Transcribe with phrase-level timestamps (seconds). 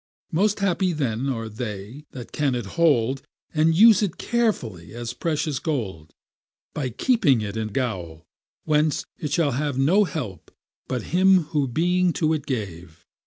[0.31, 3.21] Most happy then are they, that can it hold,
[3.53, 6.15] And use it carefully as precious gold,
[6.73, 8.25] By keeping it in gaol,
[8.63, 10.49] whence it shall have No help
[10.87, 13.05] but him who being to it gave.